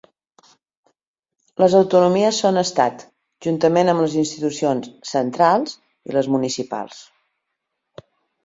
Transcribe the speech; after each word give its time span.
Les 1.63 1.75
autonomies 1.79 2.39
són 2.45 2.57
estat, 2.61 3.05
juntament 3.47 3.91
amb 3.93 4.05
les 4.05 4.15
institucions 4.23 4.91
‘centrals’ 5.13 5.77
i 6.11 6.17
les 6.17 6.31
municipals. 6.39 7.05